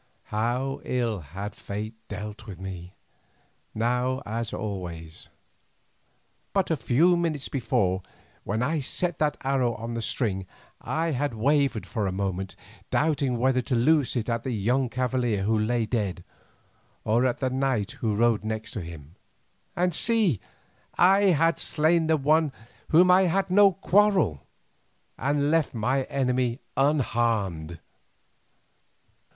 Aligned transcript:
How 0.33 0.81
ill 0.83 1.19
had 1.19 1.53
fate 1.53 1.93
dealt 2.07 2.47
with 2.47 2.59
me, 2.59 2.95
now 3.75 4.23
as 4.25 4.51
always. 4.51 5.29
But 6.53 6.71
a 6.71 6.75
few 6.75 7.15
minutes 7.15 7.49
before, 7.49 8.01
when 8.43 8.63
I 8.63 8.79
set 8.79 9.19
that 9.19 9.37
arrow 9.43 9.75
on 9.75 9.93
the 9.93 10.01
string, 10.01 10.47
I 10.81 11.11
had 11.11 11.35
wavered 11.35 11.85
for 11.85 12.07
a 12.07 12.11
moment, 12.11 12.55
doubting 12.89 13.37
whether 13.37 13.61
to 13.61 13.75
loose 13.75 14.15
it 14.15 14.27
at 14.27 14.41
the 14.41 14.49
young 14.55 14.89
cavalier 14.89 15.43
who 15.43 15.55
lay 15.59 15.85
dead, 15.85 16.23
or 17.05 17.27
at 17.27 17.37
the 17.37 17.51
knight 17.51 17.91
who 18.01 18.15
rode 18.15 18.43
next 18.43 18.71
to 18.71 18.81
him; 18.81 19.13
and 19.75 19.93
see! 19.93 20.39
I 20.97 21.25
had 21.25 21.59
slain 21.59 22.07
one 22.07 22.45
with 22.45 22.53
whom 22.89 23.11
I 23.11 23.25
had 23.25 23.51
no 23.51 23.73
quarrel 23.73 24.41
and 25.19 25.51
left 25.51 25.75
my 25.75 26.05
enemy 26.05 26.57
unharmed. 26.75 27.77